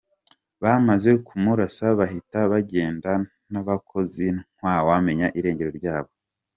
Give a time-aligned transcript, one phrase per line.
[0.63, 3.11] Bamaze kumurasa bahita bagenda
[3.51, 4.25] na ba bakozi,
[4.57, 6.09] ntawamenye irengero ryabo.